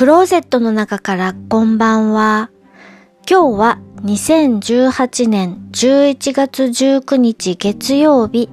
[0.00, 2.48] クローゼットの中からこんばんは。
[3.30, 8.48] 今日は2018年11月19日月曜日。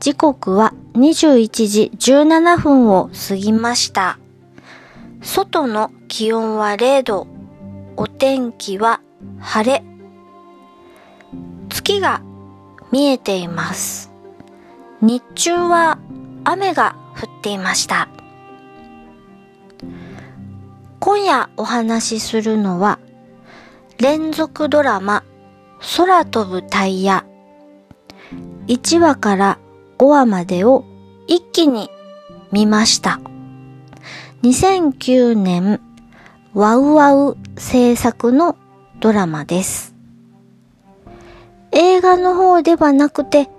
[0.00, 4.18] 時刻は21時17分を過ぎました。
[5.22, 7.26] 外の気温は0度。
[7.96, 9.00] お天気は
[9.40, 9.82] 晴れ。
[11.70, 12.20] 月が
[12.90, 14.12] 見えています。
[15.00, 15.98] 日中は
[16.44, 18.10] 雨が降っていました。
[21.12, 22.98] 今夜お話しするのは、
[23.98, 25.24] 連続ドラマ、
[25.98, 27.26] 空飛ぶタイヤ。
[28.66, 29.58] 1話から
[29.98, 30.86] 5話までを
[31.26, 31.90] 一気に
[32.50, 33.20] 見ました。
[34.42, 35.82] 2009年、
[36.54, 38.56] ワウワウ制作の
[39.00, 39.94] ドラマです。
[41.72, 43.50] 映画の方ではなくて、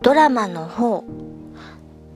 [0.00, 1.04] ドラマの方、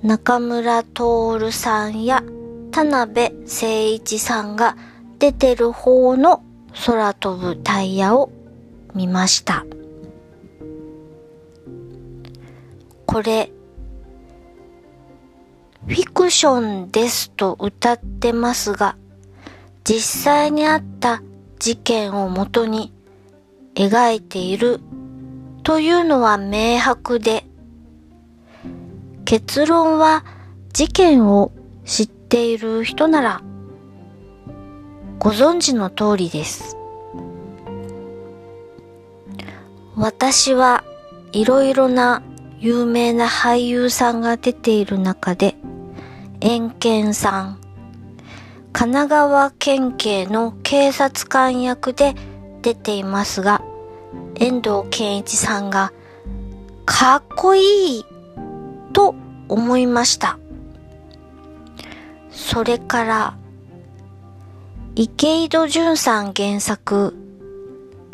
[0.02, 2.24] 中村徹さんや
[2.72, 4.78] 田辺誠一さんが
[5.18, 6.42] 出てる方の
[6.86, 8.32] 空飛ぶタイヤを
[8.94, 9.66] 見ました。
[13.04, 13.52] これ、
[15.86, 18.96] フィクションですと歌ってますが、
[19.84, 21.22] 実際にあった
[21.58, 22.90] 事件をもとに
[23.74, 24.80] 描いている
[25.62, 27.44] というのは明白で、
[29.26, 30.24] 結論は
[30.72, 31.52] 事件を
[31.84, 33.42] 知ってている人なら
[35.18, 36.78] ご存知の通りです。
[39.96, 40.82] 私は
[41.32, 42.22] いろいろな
[42.58, 45.56] 有名な俳優さんが出ている中で、
[46.40, 47.60] 遠見さん、
[48.72, 52.14] 神奈川県警の警察官役で
[52.62, 53.62] 出ていますが、
[54.36, 55.92] 遠藤健一さんが
[56.86, 58.04] かっこいい
[58.94, 59.14] と
[59.48, 60.38] 思いました。
[62.32, 63.36] それから、
[64.94, 67.16] 池井戸潤さん原作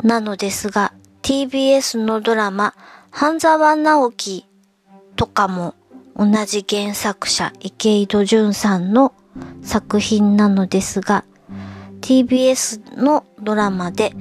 [0.03, 2.73] なのですが、TBS のドラマ、
[3.11, 4.45] 半沢直樹
[5.15, 5.75] とかも
[6.15, 9.13] 同じ原作者、池井戸潤さんの
[9.61, 11.25] 作品なのですが、
[12.01, 14.13] TBS のドラマで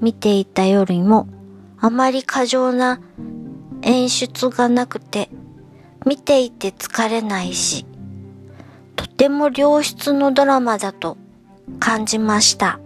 [0.00, 1.28] 見ていたよりも、
[1.78, 3.00] あまり過剰な
[3.82, 5.30] 演出がなくて、
[6.06, 7.86] 見ていて疲れないし、
[9.22, 11.16] ても良質のドラマだと
[11.78, 12.80] 感じました。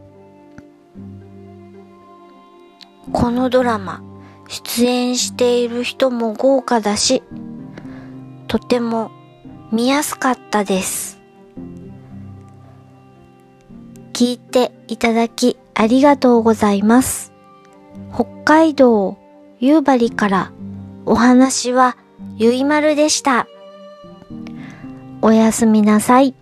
[3.10, 4.02] このドラマ、
[4.46, 7.22] 出演している人も豪華だし、
[8.48, 9.10] とても
[9.72, 11.18] 見やすかったです。
[14.12, 17.32] 聞いていただきありがとうございます。
[18.12, 19.16] 北海道
[19.58, 20.52] 夕張から
[21.06, 21.96] お話は
[22.36, 23.46] ゆいまるでした。
[25.26, 26.36] おやすみなさい。